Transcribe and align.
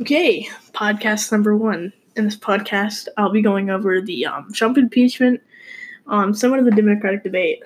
Okay, 0.00 0.48
podcast 0.74 1.32
number 1.32 1.56
one. 1.56 1.92
In 2.14 2.24
this 2.24 2.36
podcast, 2.36 3.08
I'll 3.16 3.32
be 3.32 3.42
going 3.42 3.68
over 3.68 4.00
the 4.00 4.26
um, 4.26 4.52
Trump 4.52 4.78
impeachment, 4.78 5.40
um, 6.06 6.32
some 6.32 6.52
of 6.54 6.64
the 6.64 6.70
Democratic 6.70 7.24
debate, 7.24 7.64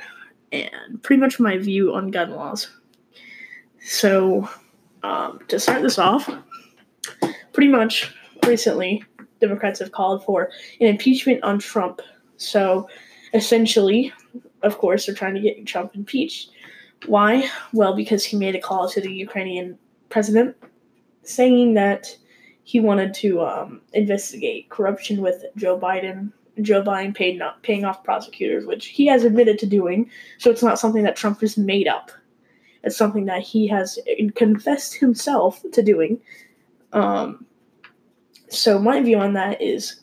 and 0.50 1.03
pretty 1.03 1.21
much 1.21 1.38
my 1.38 1.58
view 1.58 1.92
on 1.92 2.10
gun 2.10 2.30
laws. 2.30 2.71
So, 3.84 4.48
um, 5.03 5.40
to 5.48 5.60
start 5.60 5.82
this 5.82 5.98
off, 5.98 6.30
pretty 7.53 7.68
much 7.68 8.10
recently, 8.46 9.04
Democrats 9.42 9.80
have 9.80 9.92
called 9.92 10.24
for 10.24 10.51
an 10.80 10.87
impeachment 10.87 11.42
on 11.42 11.58
Trump. 11.58 12.01
So, 12.38 12.88
essentially, 13.35 14.10
of 14.62 14.78
course, 14.78 15.04
they're 15.04 15.14
trying 15.14 15.35
to 15.35 15.40
get 15.40 15.67
Trump 15.67 15.94
impeached. 15.94 16.51
Why? 17.05 17.51
Well, 17.74 17.95
because 17.95 18.24
he 18.24 18.38
made 18.38 18.55
a 18.55 18.60
call 18.60 18.88
to 18.88 19.02
the 19.02 19.12
Ukrainian 19.12 19.78
president 20.09 20.56
saying 21.24 21.74
that 21.74 22.16
he 22.65 22.80
wanted 22.80 23.15
to 23.15 23.41
um, 23.42 23.80
investigate 23.92 24.68
corruption 24.70 25.20
with 25.20 25.45
Joe 25.56 25.78
Biden. 25.78 26.32
Joe 26.60 26.82
Biden 26.82 27.14
paid 27.14 27.38
not 27.38 27.62
paying 27.62 27.84
off 27.84 28.05
prosecutors, 28.05 28.66
which 28.66 28.86
he 28.86 29.06
has 29.06 29.24
admitted 29.24 29.59
to 29.60 29.66
doing. 29.66 30.10
So 30.38 30.50
it's 30.50 30.62
not 30.62 30.78
something 30.78 31.02
that 31.02 31.16
Trump 31.16 31.41
just 31.41 31.59
made 31.59 31.88
up. 31.88 32.10
It's 32.84 32.96
something 32.96 33.27
that 33.27 33.42
he 33.42 33.66
has 33.69 33.98
confessed 34.34 34.95
himself 34.95 35.64
to 35.72 35.83
doing. 35.83 36.20
Um, 36.92 37.46
so 38.48 38.78
my 38.78 39.00
view 39.00 39.19
on 39.19 39.33
that 39.34 39.62
is: 39.62 40.00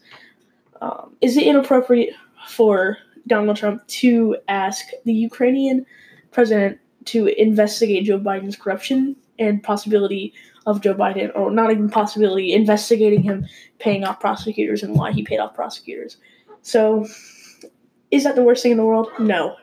um, 0.82 1.16
is 1.22 1.38
it 1.38 1.46
inappropriate 1.46 2.14
for 2.48 2.98
Donald 3.28 3.58
Trump 3.58 3.86
to 3.88 4.38
ask 4.48 4.88
the 5.06 5.14
Ukrainian 5.14 5.86
president 6.32 6.80
to 7.06 7.28
investigate 7.42 8.06
Joe 8.06 8.20
Biden's 8.20 8.56
corruption 8.56 9.16
and 9.38 9.64
possibility 9.64 10.34
of 10.70 10.82
Joe 10.82 10.94
Biden, 10.94 11.32
or 11.36 11.50
not 11.50 11.72
even 11.72 11.90
possibility, 11.90 12.54
investigating 12.54 13.24
him 13.24 13.48
paying 13.80 14.04
off 14.04 14.20
prosecutors 14.20 14.84
and 14.84 14.96
why 14.96 15.12
he 15.12 15.24
paid 15.24 15.40
off 15.40 15.56
prosecutors. 15.56 16.18
So, 16.62 17.08
is 18.12 18.24
that 18.24 18.36
the 18.36 18.44
worst 18.44 18.62
thing 18.62 18.74
in 18.74 18.78
the 18.78 18.86
world? 18.86 19.10
No, 19.20 19.56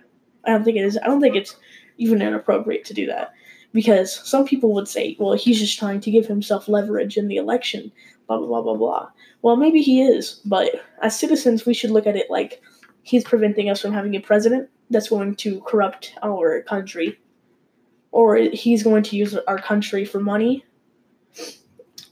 I 0.45 0.51
don't 0.51 0.65
think 0.65 0.77
it 0.77 0.85
is. 0.85 0.99
I 1.01 1.07
don't 1.07 1.21
think 1.21 1.37
it's 1.37 1.55
even 1.97 2.21
inappropriate 2.21 2.85
to 2.87 2.95
do 2.95 3.07
that 3.07 3.33
because 3.73 4.13
some 4.29 4.45
people 4.45 4.75
would 4.75 4.89
say, 4.89 5.17
well, 5.21 5.35
he's 5.35 5.61
just 5.61 5.79
trying 5.79 6.01
to 6.01 6.11
give 6.11 6.27
himself 6.27 6.67
leverage 6.67 7.17
in 7.17 7.29
the 7.29 7.37
election, 7.37 7.93
blah, 8.27 8.39
blah, 8.39 8.47
blah, 8.49 8.63
blah, 8.63 8.75
blah. 8.75 9.09
Well, 9.43 9.57
maybe 9.57 9.83
he 9.83 10.03
is, 10.03 10.41
but 10.45 10.71
as 11.03 11.19
citizens, 11.19 11.67
we 11.67 11.75
should 11.75 11.91
look 11.91 12.07
at 12.07 12.17
it 12.17 12.31
like 12.31 12.61
he's 13.03 13.23
preventing 13.23 13.71
us 13.71 13.81
from 13.81 13.93
having 13.93 14.17
a 14.17 14.21
president 14.21 14.69
that's 14.91 15.09
going 15.09 15.37
to 15.37 15.61
corrupt 15.61 16.15
our 16.23 16.63
country 16.63 17.17
or 18.11 18.37
he's 18.37 18.83
going 18.83 19.05
to 19.05 19.17
use 19.17 19.37
our 19.47 19.59
country 19.59 20.05
for 20.05 20.19
money 20.19 20.65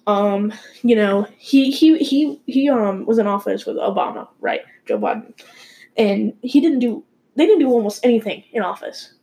um, 0.07 0.53
you 0.83 0.97
know, 0.97 1.27
he 1.39 1.71
he 1.71 1.99
he 1.99 2.41
he 2.47 2.69
um 2.69 3.07
was 3.07 3.19
in 3.19 3.27
office 3.27 3.67
with 3.67 3.77
Obama, 3.77 4.29
right? 4.41 4.61
Joe 4.87 4.99
Biden. 4.99 5.33
And 5.97 6.35
he 6.43 6.61
didn't 6.61 6.81
do 6.81 7.05
they 7.37 7.47
didn't 7.47 7.61
do 7.61 7.71
almost 7.71 8.05
anything 8.05 8.45
in 8.53 8.63
office. 8.63 9.15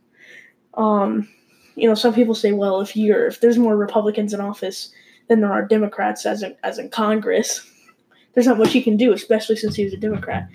Um, 0.76 1.28
you 1.76 1.88
know, 1.88 1.96
some 1.96 2.14
people 2.14 2.36
say, 2.36 2.52
well, 2.52 2.82
if 2.82 2.96
you're 2.96 3.28
if 3.28 3.42
there's 3.42 3.58
more 3.58 3.78
Republicans 3.78 4.34
in 4.34 4.42
office 4.42 4.92
than 5.28 5.42
there 5.42 5.52
are 5.52 5.66
Democrats 5.66 6.26
as 6.26 6.44
in 6.44 6.56
as 6.64 6.80
in 6.80 6.90
Congress, 6.90 7.70
there's 8.34 8.48
not 8.48 8.58
much 8.58 8.74
he 8.74 8.82
can 8.82 8.98
do, 8.98 9.14
especially 9.14 9.56
since 9.56 9.76
he 9.76 9.84
was 9.84 9.94
a 9.94 9.98
Democrat. 9.98 10.50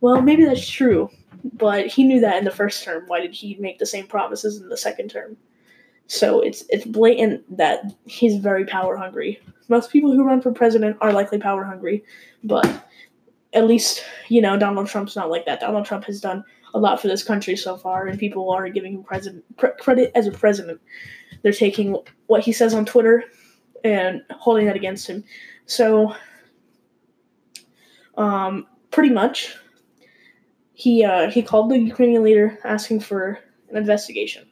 Well, 0.00 0.20
maybe 0.20 0.44
that's 0.44 0.68
true, 0.68 1.10
but 1.54 1.86
he 1.86 2.04
knew 2.04 2.20
that 2.20 2.36
in 2.36 2.44
the 2.44 2.50
first 2.50 2.84
term. 2.84 3.04
Why 3.06 3.20
did 3.20 3.34
he 3.34 3.56
make 3.58 3.78
the 3.78 3.86
same 3.86 4.06
promises 4.06 4.60
in 4.60 4.68
the 4.68 4.76
second 4.76 5.08
term? 5.08 5.36
So 6.06 6.40
it's 6.40 6.64
it's 6.68 6.84
blatant 6.84 7.56
that 7.56 7.94
he's 8.04 8.36
very 8.36 8.66
power 8.66 8.96
hungry. 8.96 9.40
Most 9.68 9.90
people 9.90 10.12
who 10.12 10.24
run 10.24 10.42
for 10.42 10.52
president 10.52 10.96
are 11.00 11.12
likely 11.12 11.38
power 11.38 11.64
hungry, 11.64 12.04
but 12.42 12.88
at 13.54 13.66
least 13.66 14.04
you 14.28 14.40
know 14.40 14.58
Donald 14.58 14.88
Trump's 14.88 15.16
not 15.16 15.30
like 15.30 15.46
that. 15.46 15.60
Donald 15.60 15.86
Trump 15.86 16.04
has 16.04 16.20
done 16.20 16.44
a 16.74 16.78
lot 16.78 17.00
for 17.00 17.08
this 17.08 17.22
country 17.22 17.56
so 17.56 17.76
far, 17.76 18.06
and 18.06 18.18
people 18.18 18.50
are 18.50 18.68
giving 18.68 18.94
him 18.94 19.04
president 19.04 19.44
credit 19.78 20.10
as 20.14 20.26
a 20.26 20.32
president. 20.32 20.80
They're 21.42 21.52
taking 21.52 21.96
what 22.26 22.42
he 22.42 22.52
says 22.52 22.74
on 22.74 22.84
Twitter 22.84 23.24
and 23.84 24.22
holding 24.30 24.66
that 24.66 24.76
against 24.76 25.06
him. 25.06 25.24
So, 25.66 26.14
um, 28.16 28.66
pretty 28.90 29.10
much, 29.10 29.54
he 30.74 31.04
uh, 31.04 31.30
he 31.30 31.42
called 31.42 31.70
the 31.70 31.78
Ukrainian 31.78 32.22
leader 32.22 32.58
asking 32.64 33.00
for 33.00 33.38
an 33.70 33.76
investigation. 33.76 34.46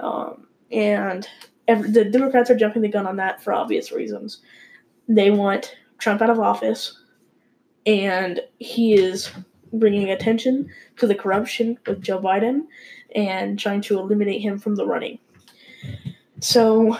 Um, 0.00 0.46
and 0.70 1.28
every, 1.68 1.90
the 1.90 2.04
Democrats 2.04 2.50
are 2.50 2.56
jumping 2.56 2.82
the 2.82 2.88
gun 2.88 3.06
on 3.06 3.16
that 3.16 3.42
for 3.42 3.52
obvious 3.52 3.92
reasons. 3.92 4.38
They 5.08 5.30
want 5.30 5.76
Trump 5.98 6.22
out 6.22 6.30
of 6.30 6.38
office, 6.38 6.98
and 7.86 8.40
he 8.58 8.94
is 8.94 9.30
bringing 9.72 10.10
attention 10.10 10.68
to 10.96 11.06
the 11.06 11.14
corruption 11.14 11.78
with 11.86 12.02
Joe 12.02 12.20
Biden 12.20 12.62
and 13.14 13.58
trying 13.58 13.80
to 13.82 13.98
eliminate 13.98 14.40
him 14.40 14.58
from 14.58 14.76
the 14.76 14.86
running. 14.86 15.18
So, 16.40 16.98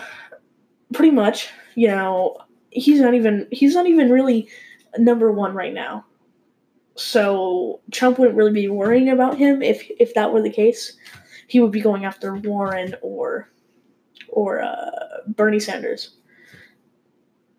pretty 0.93 1.11
much, 1.11 1.49
you 1.75 1.87
know, 1.87 2.37
he's 2.71 2.99
not 2.99 3.13
even 3.13 3.47
he's 3.51 3.75
not 3.75 3.87
even 3.87 4.09
really 4.09 4.49
number 4.97 5.31
one 5.31 5.53
right 5.53 5.73
now. 5.73 6.05
So 6.95 7.81
Trump 7.91 8.19
wouldn't 8.19 8.37
really 8.37 8.51
be 8.51 8.67
worrying 8.67 9.09
about 9.09 9.37
him 9.37 9.61
if 9.61 9.89
if 9.99 10.13
that 10.15 10.31
were 10.31 10.41
the 10.41 10.49
case. 10.49 10.97
He 11.47 11.59
would 11.59 11.71
be 11.71 11.81
going 11.81 12.05
after 12.05 12.35
Warren 12.35 12.95
or 13.01 13.49
or 14.31 14.61
uh, 14.61 14.89
Bernie 15.27 15.59
Sanders. 15.59 16.15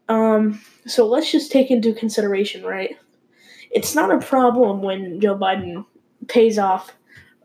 Um, 0.08 0.60
so 0.86 1.06
let's 1.06 1.30
just 1.30 1.52
take 1.52 1.70
into 1.70 1.94
consideration, 1.94 2.64
right? 2.64 2.96
It's 3.70 3.94
not 3.94 4.12
a 4.12 4.18
problem 4.18 4.82
when 4.82 5.20
Joe 5.20 5.38
Biden 5.38 5.86
pays 6.28 6.58
off 6.58 6.94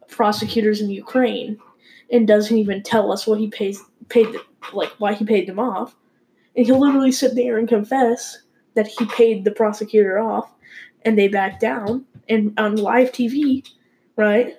prosecutors 0.09 0.81
in 0.81 0.89
Ukraine 0.89 1.59
and 2.11 2.27
doesn't 2.27 2.57
even 2.57 2.83
tell 2.83 3.11
us 3.11 3.27
what 3.27 3.39
he 3.39 3.47
pays 3.47 3.81
paid 4.09 4.27
like 4.73 4.89
why 4.97 5.13
he 5.13 5.25
paid 5.25 5.47
them 5.47 5.59
off. 5.59 5.95
And 6.55 6.65
he'll 6.65 6.79
literally 6.79 7.11
sit 7.11 7.35
there 7.35 7.57
and 7.57 7.67
confess 7.67 8.39
that 8.75 8.88
he 8.88 9.05
paid 9.05 9.44
the 9.44 9.51
prosecutor 9.51 10.19
off 10.19 10.51
and 11.05 11.17
they 11.17 11.27
back 11.27 11.59
down 11.59 12.05
and 12.27 12.53
on 12.57 12.75
live 12.75 13.11
TV, 13.11 13.67
right? 14.15 14.57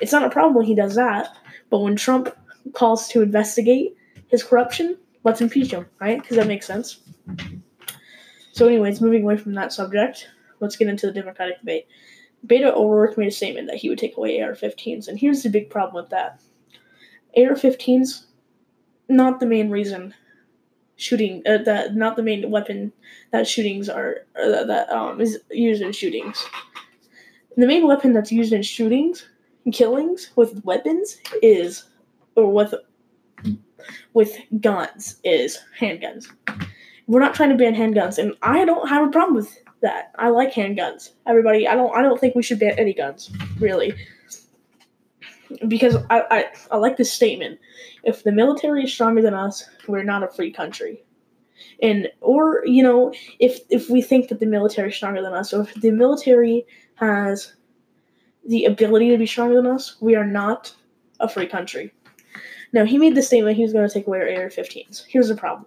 It's 0.00 0.12
not 0.12 0.24
a 0.24 0.30
problem 0.30 0.54
when 0.54 0.66
he 0.66 0.74
does 0.74 0.94
that, 0.94 1.36
but 1.70 1.78
when 1.78 1.96
Trump 1.96 2.34
calls 2.74 3.08
to 3.08 3.22
investigate 3.22 3.96
his 4.28 4.42
corruption, 4.42 4.96
let's 5.24 5.40
impeach 5.40 5.70
him, 5.70 5.86
right? 6.00 6.20
Because 6.20 6.36
that 6.36 6.46
makes 6.46 6.66
sense. 6.66 7.00
So, 8.52 8.66
anyways, 8.66 9.00
moving 9.00 9.22
away 9.22 9.36
from 9.36 9.54
that 9.54 9.72
subject, 9.72 10.28
let's 10.60 10.76
get 10.76 10.88
into 10.88 11.06
the 11.06 11.12
Democratic 11.12 11.60
debate. 11.60 11.86
Beto 12.46 12.72
O'Rourke 12.74 13.18
made 13.18 13.28
a 13.28 13.32
statement 13.32 13.68
that 13.68 13.76
he 13.76 13.88
would 13.88 13.98
take 13.98 14.16
away 14.16 14.40
AR-15s, 14.40 15.08
and 15.08 15.18
here's 15.18 15.42
the 15.42 15.48
big 15.48 15.70
problem 15.70 16.02
with 16.02 16.10
that: 16.10 16.40
AR-15s, 17.36 18.26
not 19.08 19.40
the 19.40 19.46
main 19.46 19.70
reason 19.70 20.14
shooting 20.98 21.42
uh, 21.46 21.58
that 21.58 21.94
not 21.94 22.16
the 22.16 22.22
main 22.22 22.50
weapon 22.50 22.92
that 23.30 23.46
shootings 23.46 23.88
are 23.88 24.26
uh, 24.40 24.64
that 24.64 24.90
um 24.90 25.20
is 25.20 25.38
used 25.50 25.80
in 25.80 25.92
shootings. 25.92 26.44
The 27.56 27.66
main 27.66 27.86
weapon 27.86 28.12
that's 28.12 28.32
used 28.32 28.52
in 28.52 28.62
shootings 28.62 29.26
and 29.64 29.72
killings 29.72 30.30
with 30.36 30.64
weapons 30.64 31.18
is 31.42 31.84
or 32.38 32.52
with 32.52 32.74
with 34.14 34.36
guns 34.60 35.16
is 35.24 35.58
handguns. 35.78 36.26
We're 37.06 37.20
not 37.20 37.34
trying 37.34 37.50
to 37.50 37.56
ban 37.56 37.74
handguns, 37.74 38.18
and 38.18 38.34
I 38.42 38.64
don't 38.64 38.88
have 38.88 39.06
a 39.06 39.10
problem 39.10 39.36
with 39.36 39.58
that. 39.82 40.12
I 40.18 40.28
like 40.28 40.52
handguns. 40.52 41.10
Everybody, 41.26 41.66
I 41.66 41.74
don't 41.74 41.94
I 41.96 42.02
don't 42.02 42.20
think 42.20 42.34
we 42.34 42.42
should 42.42 42.58
ban 42.58 42.74
any 42.78 42.94
guns, 42.94 43.30
really. 43.58 43.94
Because 45.66 45.96
I, 46.10 46.24
I, 46.30 46.44
I 46.70 46.76
like 46.76 46.98
this 46.98 47.10
statement. 47.10 47.58
If 48.04 48.22
the 48.22 48.32
military 48.32 48.84
is 48.84 48.92
stronger 48.92 49.22
than 49.22 49.32
us, 49.32 49.64
we're 49.86 50.02
not 50.02 50.22
a 50.22 50.28
free 50.28 50.52
country. 50.52 51.02
And 51.82 52.08
or, 52.20 52.62
you 52.66 52.82
know, 52.82 53.14
if 53.38 53.60
if 53.70 53.88
we 53.88 54.02
think 54.02 54.28
that 54.28 54.40
the 54.40 54.46
military 54.46 54.90
is 54.90 54.96
stronger 54.96 55.22
than 55.22 55.32
us, 55.32 55.54
or 55.54 55.62
if 55.62 55.74
the 55.74 55.90
military 55.90 56.66
has 56.96 57.54
the 58.46 58.64
ability 58.66 59.10
to 59.10 59.18
be 59.18 59.26
stronger 59.26 59.54
than 59.54 59.66
us, 59.66 59.96
we 60.00 60.14
are 60.16 60.26
not 60.26 60.74
a 61.20 61.28
free 61.28 61.46
country. 61.46 61.92
Now, 62.72 62.84
he 62.84 62.98
made 62.98 63.14
the 63.14 63.22
statement 63.22 63.56
he 63.56 63.62
was 63.62 63.72
going 63.72 63.88
to 63.88 63.92
take 63.92 64.06
away 64.06 64.20
our 64.20 64.42
AR 64.42 64.48
15s. 64.48 65.04
Here's 65.08 65.28
the 65.28 65.36
problem. 65.36 65.66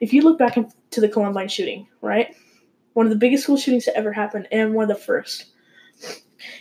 If 0.00 0.12
you 0.12 0.22
look 0.22 0.38
back 0.38 0.56
into 0.56 1.00
the 1.00 1.08
Columbine 1.08 1.48
shooting, 1.48 1.86
right? 2.00 2.34
One 2.94 3.06
of 3.06 3.10
the 3.10 3.18
biggest 3.18 3.44
school 3.44 3.56
shootings 3.56 3.84
to 3.84 3.96
ever 3.96 4.12
happen, 4.12 4.46
and 4.50 4.74
one 4.74 4.90
of 4.90 4.96
the 4.96 5.02
first. 5.02 5.46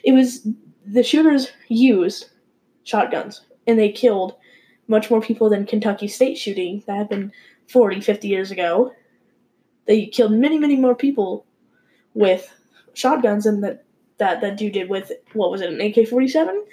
It 0.04 0.12
was 0.12 0.48
the 0.86 1.04
shooters 1.04 1.52
used 1.70 2.30
shotguns, 2.84 3.42
and 3.66 3.80
they 3.80 3.92
killed 3.92 4.36
much 4.88 5.10
more 5.10 5.22
people 5.22 5.50
than 5.50 5.66
Kentucky 5.66 6.08
State 6.08 6.38
shooting 6.38 6.84
that 6.88 6.98
happened 6.98 7.32
40, 7.70 8.02
50 8.02 8.28
years 8.28 8.52
ago. 8.52 8.92
They 9.86 10.08
killed 10.08 10.34
many, 10.34 10.58
many 10.60 10.76
more 10.76 10.96
people 10.96 11.46
with 12.14 12.54
shotguns 12.94 13.46
than 13.46 13.62
that 13.62 13.86
that 14.20 14.42
that 14.42 14.58
dude 14.58 14.74
did 14.74 14.90
with 14.90 15.12
what 15.34 15.52
was 15.52 15.62
it 15.62 15.72
an 15.74 15.82
AK 15.82 16.08
forty 16.08 16.28
seven? 16.28 16.64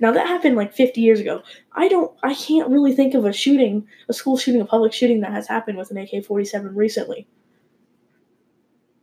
Now 0.00 0.12
that 0.12 0.26
happened 0.26 0.56
like 0.56 0.74
fifty 0.74 1.00
years 1.00 1.20
ago. 1.20 1.42
I 1.72 1.88
don't 1.88 2.12
I 2.22 2.34
can't 2.34 2.68
really 2.70 2.94
think 2.94 3.14
of 3.14 3.24
a 3.24 3.32
shooting, 3.32 3.86
a 4.08 4.12
school 4.12 4.36
shooting, 4.36 4.60
a 4.60 4.66
public 4.66 4.92
shooting 4.92 5.20
that 5.20 5.32
has 5.32 5.48
happened 5.48 5.78
with 5.78 5.90
an 5.90 5.98
AK 5.98 6.24
forty 6.24 6.44
seven 6.44 6.74
recently. 6.74 7.26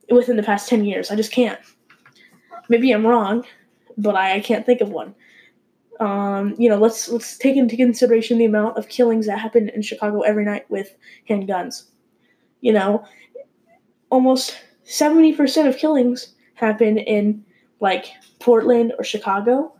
within 0.10 0.38
the 0.38 0.44
past 0.44 0.70
10 0.70 0.86
years. 0.86 1.12
I 1.12 1.16
just 1.16 1.32
can't. 1.32 1.60
Maybe 2.70 2.92
I'm 2.92 3.06
wrong, 3.06 3.46
but 3.98 4.16
I, 4.16 4.36
I 4.36 4.40
can't 4.40 4.66
think 4.66 4.82
of 4.82 4.90
one. 4.90 5.16
Um, 6.00 6.56
you 6.58 6.70
know, 6.70 6.78
let's 6.78 7.08
let's 7.10 7.38
take 7.38 7.56
into 7.56 7.78
consideration 7.78 8.38
the 8.38 8.46
amount 8.46 8.78
of 8.78 8.90
killings 8.90 9.28
that 9.28 9.40
happen 9.40 9.70
in 9.70 9.82
Chicago 9.82 10.22
every 10.22 10.44
night 10.44 10.70
with 10.70 10.96
handguns. 11.30 11.86
You 12.62 12.74
know, 12.74 13.06
almost 14.10 14.58
70% 14.86 15.68
of 15.68 15.78
killings 15.78 16.34
happen 16.56 16.98
in 16.98 17.46
like 17.84 18.14
Portland 18.40 18.94
or 18.98 19.04
Chicago 19.04 19.74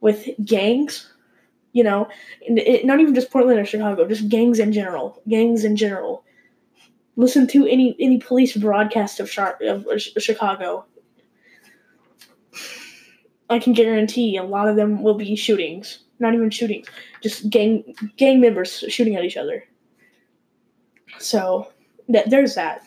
with 0.00 0.28
gangs. 0.42 1.12
You 1.72 1.84
know, 1.84 2.08
it, 2.40 2.86
not 2.86 3.00
even 3.00 3.14
just 3.14 3.30
Portland 3.30 3.58
or 3.58 3.66
Chicago, 3.66 4.08
just 4.08 4.28
gangs 4.30 4.60
in 4.60 4.72
general. 4.72 5.20
Gangs 5.28 5.64
in 5.64 5.76
general. 5.76 6.24
Listen 7.16 7.46
to 7.48 7.66
any 7.66 7.94
any 7.98 8.18
police 8.18 8.56
broadcast 8.56 9.20
of, 9.20 9.30
Char- 9.30 9.58
of 9.62 9.84
Chicago. 10.00 10.86
I 13.50 13.58
can 13.58 13.74
guarantee 13.74 14.36
a 14.36 14.44
lot 14.44 14.68
of 14.68 14.76
them 14.76 15.02
will 15.02 15.14
be 15.14 15.36
shootings. 15.36 15.98
Not 16.18 16.34
even 16.34 16.50
shootings, 16.50 16.86
just 17.20 17.50
gang 17.50 17.94
gang 18.16 18.40
members 18.40 18.84
shooting 18.88 19.16
at 19.16 19.24
each 19.24 19.36
other. 19.36 19.64
So 21.18 21.72
that 22.08 22.30
there's 22.30 22.54
that. 22.54 22.82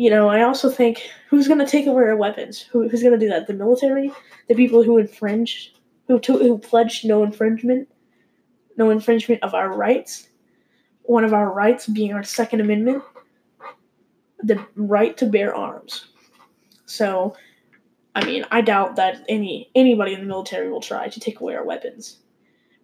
You 0.00 0.08
know, 0.08 0.30
I 0.30 0.40
also 0.40 0.70
think 0.70 1.10
who's 1.28 1.46
going 1.46 1.58
to 1.58 1.66
take 1.66 1.86
away 1.86 2.04
our 2.04 2.16
weapons? 2.16 2.62
Who, 2.62 2.88
who's 2.88 3.02
going 3.02 3.12
to 3.12 3.18
do 3.18 3.28
that? 3.28 3.46
The 3.46 3.52
military, 3.52 4.10
the 4.48 4.54
people 4.54 4.82
who 4.82 4.96
infringe, 4.96 5.74
who 6.08 6.18
to, 6.20 6.38
who 6.38 6.56
pledged 6.56 7.06
no 7.06 7.22
infringement, 7.22 7.86
no 8.78 8.88
infringement 8.88 9.42
of 9.42 9.52
our 9.52 9.76
rights. 9.76 10.26
One 11.02 11.22
of 11.22 11.34
our 11.34 11.52
rights 11.52 11.86
being 11.86 12.14
our 12.14 12.22
Second 12.22 12.62
Amendment, 12.62 13.02
the 14.42 14.66
right 14.74 15.18
to 15.18 15.26
bear 15.26 15.54
arms. 15.54 16.06
So 16.86 17.36
I 18.14 18.24
mean, 18.24 18.46
I 18.50 18.62
doubt 18.62 18.96
that 18.96 19.22
any 19.28 19.70
anybody 19.74 20.14
in 20.14 20.20
the 20.20 20.26
military 20.26 20.70
will 20.70 20.80
try 20.80 21.08
to 21.08 21.20
take 21.20 21.40
away 21.40 21.56
our 21.56 21.64
weapons 21.66 22.20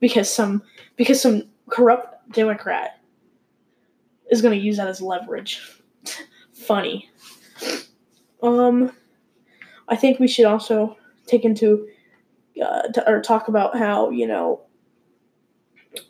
because 0.00 0.30
some 0.30 0.62
because 0.96 1.22
some 1.22 1.44
corrupt 1.70 2.30
Democrat 2.32 3.00
is 4.30 4.42
going 4.42 4.52
to 4.52 4.62
use 4.62 4.76
that 4.76 4.88
as 4.88 5.00
leverage. 5.00 5.62
Funny. 6.56 7.08
Um, 8.42 8.90
I 9.88 9.96
think 9.96 10.18
we 10.18 10.28
should 10.28 10.46
also 10.46 10.96
take 11.26 11.44
into 11.44 11.88
uh, 12.62 12.82
or 13.06 13.20
talk 13.20 13.48
about 13.48 13.76
how 13.76 14.10
you 14.10 14.26
know 14.26 14.62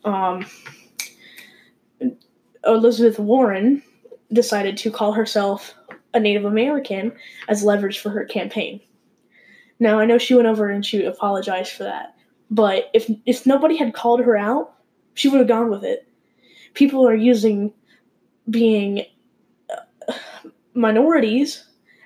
um, 0.04 0.46
Elizabeth 2.64 3.18
Warren 3.18 3.82
decided 4.32 4.76
to 4.78 4.90
call 4.90 5.12
herself 5.12 5.74
a 6.14 6.20
Native 6.20 6.44
American 6.44 7.12
as 7.48 7.62
leverage 7.62 7.98
for 7.98 8.10
her 8.10 8.24
campaign. 8.24 8.80
Now 9.78 9.98
I 9.98 10.06
know 10.06 10.18
she 10.18 10.34
went 10.34 10.48
over 10.48 10.70
and 10.70 10.86
she 10.86 11.04
apologized 11.04 11.72
for 11.72 11.82
that, 11.82 12.14
but 12.50 12.90
if 12.94 13.10
if 13.26 13.46
nobody 13.46 13.76
had 13.76 13.94
called 13.94 14.20
her 14.20 14.36
out, 14.36 14.74
she 15.14 15.28
would 15.28 15.38
have 15.38 15.48
gone 15.48 15.70
with 15.70 15.84
it. 15.84 16.08
People 16.74 17.06
are 17.06 17.14
using 17.14 17.72
being 18.48 19.04
minorities 20.76 21.64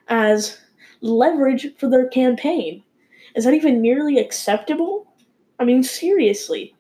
as 0.09 0.59
leverage 1.01 1.77
for 1.77 1.89
their 1.89 2.09
campaign. 2.09 2.83
Is 3.35 3.45
that 3.45 3.55
even 3.55 3.81
nearly 3.81 4.19
acceptable? 4.19 5.13
I 5.59 5.65
mean, 5.65 5.83
seriously. 5.83 6.75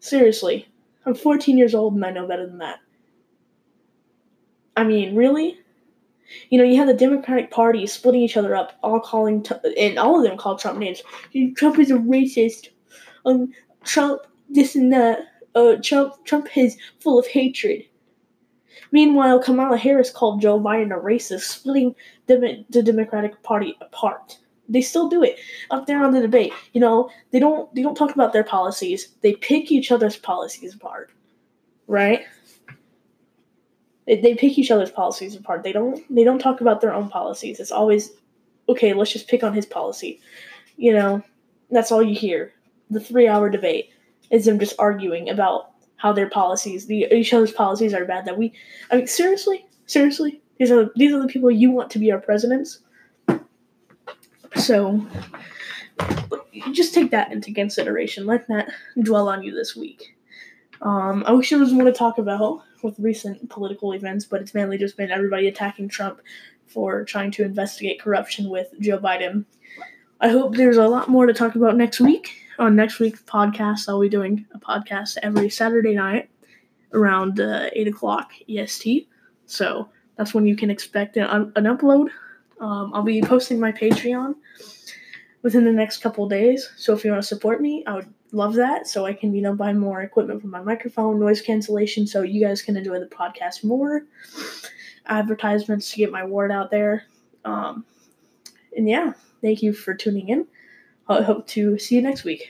Seriously. 0.00 0.68
I'm 1.06 1.14
14 1.14 1.58
years 1.58 1.74
old 1.74 1.94
and 1.94 2.04
I 2.04 2.10
know 2.10 2.26
better 2.26 2.46
than 2.46 2.58
that. 2.58 2.78
I 4.76 4.84
mean, 4.84 5.14
really? 5.14 5.58
You 6.48 6.58
know, 6.58 6.64
you 6.64 6.76
have 6.76 6.86
the 6.86 6.94
Democratic 6.94 7.50
Party 7.50 7.86
splitting 7.86 8.22
each 8.22 8.36
other 8.36 8.54
up, 8.54 8.78
all 8.82 9.00
calling, 9.00 9.42
t- 9.42 9.54
and 9.78 9.98
all 9.98 10.16
of 10.16 10.22
them 10.22 10.38
call 10.38 10.56
Trump 10.56 10.78
names. 10.78 11.02
Trump 11.56 11.78
is 11.78 11.90
a 11.90 11.94
racist. 11.94 12.68
Um, 13.26 13.52
Trump 13.84 14.22
this 14.48 14.74
and 14.74 14.92
that. 14.92 15.20
Uh, 15.54 15.76
Trump 15.82 16.14
Trump 16.24 16.56
is 16.56 16.76
full 17.00 17.18
of 17.18 17.26
hatred. 17.26 17.84
Meanwhile, 18.92 19.42
Kamala 19.42 19.76
Harris 19.76 20.10
called 20.10 20.40
Joe 20.40 20.58
Biden 20.60 20.96
a 20.96 21.00
racist, 21.00 21.42
splitting 21.42 21.94
the, 22.26 22.64
the 22.70 22.82
Democratic 22.82 23.42
Party 23.42 23.76
apart. 23.80 24.38
They 24.68 24.82
still 24.82 25.08
do 25.08 25.22
it 25.22 25.38
up 25.70 25.86
there 25.86 26.02
on 26.02 26.12
the 26.12 26.20
debate. 26.20 26.52
You 26.72 26.80
know, 26.80 27.10
they 27.32 27.40
don't 27.40 27.72
they 27.74 27.82
don't 27.82 27.96
talk 27.96 28.14
about 28.14 28.32
their 28.32 28.44
policies. 28.44 29.08
They 29.20 29.34
pick 29.34 29.72
each 29.72 29.90
other's 29.90 30.16
policies 30.16 30.74
apart, 30.74 31.10
right? 31.88 32.22
they 34.06 34.34
pick 34.34 34.58
each 34.58 34.70
other's 34.70 34.90
policies 34.90 35.36
apart. 35.36 35.62
They 35.62 35.72
don't 35.72 36.02
they 36.14 36.24
don't 36.24 36.40
talk 36.40 36.60
about 36.60 36.80
their 36.80 36.92
own 36.92 37.08
policies. 37.08 37.60
It's 37.60 37.70
always 37.70 38.10
okay, 38.68 38.92
let's 38.92 39.12
just 39.12 39.28
pick 39.28 39.42
on 39.42 39.54
his 39.54 39.66
policy. 39.66 40.20
You 40.76 40.92
know, 40.92 41.22
that's 41.70 41.92
all 41.92 42.02
you 42.02 42.14
hear. 42.14 42.52
The 42.90 42.98
3-hour 42.98 43.50
debate 43.50 43.90
is 44.30 44.44
them 44.44 44.58
just 44.58 44.74
arguing 44.78 45.28
about 45.28 45.70
how 46.00 46.12
their 46.12 46.30
policies, 46.30 46.86
the 46.86 47.06
each 47.12 47.34
other's 47.34 47.52
policies 47.52 47.92
are 47.92 48.06
bad 48.06 48.24
that 48.24 48.38
we 48.38 48.52
I 48.90 48.96
mean 48.96 49.06
seriously? 49.06 49.66
Seriously? 49.86 50.40
These 50.58 50.70
are 50.70 50.90
these 50.96 51.12
are 51.12 51.20
the 51.20 51.28
people 51.28 51.50
you 51.50 51.70
want 51.70 51.90
to 51.90 51.98
be 51.98 52.10
our 52.10 52.20
presidents? 52.20 52.80
So 54.56 55.06
just 56.72 56.94
take 56.94 57.10
that 57.10 57.32
into 57.32 57.52
consideration. 57.52 58.26
Let 58.26 58.48
that 58.48 58.72
dwell 59.02 59.28
on 59.28 59.42
you 59.42 59.54
this 59.54 59.76
week. 59.76 60.16
Um, 60.82 61.22
I 61.26 61.32
wish 61.32 61.50
there 61.50 61.58
was 61.58 61.72
more 61.72 61.84
to 61.84 61.92
talk 61.92 62.16
about 62.16 62.62
with 62.82 62.98
recent 62.98 63.50
political 63.50 63.92
events, 63.92 64.24
but 64.24 64.40
it's 64.40 64.54
mainly 64.54 64.78
just 64.78 64.96
been 64.96 65.10
everybody 65.10 65.46
attacking 65.48 65.90
Trump 65.90 66.20
for 66.66 67.04
trying 67.04 67.30
to 67.32 67.42
investigate 67.42 68.00
corruption 68.00 68.48
with 68.48 68.68
Joe 68.80 68.98
Biden. 68.98 69.44
I 70.20 70.28
hope 70.28 70.54
there's 70.56 70.78
a 70.78 70.88
lot 70.88 71.08
more 71.08 71.26
to 71.26 71.34
talk 71.34 71.54
about 71.56 71.76
next 71.76 72.00
week. 72.00 72.39
On 72.60 72.76
next 72.76 73.00
week's 73.00 73.22
podcast, 73.22 73.88
I'll 73.88 74.02
be 74.02 74.10
doing 74.10 74.44
a 74.52 74.58
podcast 74.58 75.16
every 75.22 75.48
Saturday 75.48 75.94
night 75.94 76.28
around 76.92 77.40
uh, 77.40 77.70
8 77.72 77.88
o'clock 77.88 78.32
EST. 78.50 79.08
So 79.46 79.88
that's 80.16 80.34
when 80.34 80.46
you 80.46 80.54
can 80.54 80.68
expect 80.68 81.16
an, 81.16 81.52
an 81.56 81.64
upload. 81.64 82.10
Um, 82.60 82.92
I'll 82.92 83.02
be 83.02 83.22
posting 83.22 83.58
my 83.58 83.72
Patreon 83.72 84.34
within 85.40 85.64
the 85.64 85.72
next 85.72 86.02
couple 86.02 86.28
days. 86.28 86.70
So 86.76 86.92
if 86.92 87.02
you 87.02 87.12
want 87.12 87.22
to 87.22 87.26
support 87.26 87.62
me, 87.62 87.82
I 87.86 87.94
would 87.94 88.12
love 88.30 88.52
that 88.56 88.86
so 88.86 89.06
I 89.06 89.14
can, 89.14 89.32
you 89.32 89.40
know, 89.40 89.54
buy 89.54 89.72
more 89.72 90.02
equipment 90.02 90.42
for 90.42 90.48
my 90.48 90.60
microphone, 90.60 91.18
noise 91.18 91.40
cancellation, 91.40 92.06
so 92.06 92.20
you 92.20 92.46
guys 92.46 92.60
can 92.60 92.76
enjoy 92.76 93.00
the 93.00 93.06
podcast 93.06 93.64
more. 93.64 94.02
Advertisements 95.06 95.90
to 95.92 95.96
get 95.96 96.12
my 96.12 96.26
word 96.26 96.52
out 96.52 96.70
there. 96.70 97.04
Um, 97.46 97.86
and 98.76 98.86
yeah, 98.86 99.14
thank 99.40 99.62
you 99.62 99.72
for 99.72 99.94
tuning 99.94 100.28
in. 100.28 100.46
I 101.10 101.22
hope 101.22 101.48
to 101.48 101.76
see 101.76 101.96
you 101.96 102.02
next 102.02 102.22
week. 102.22 102.48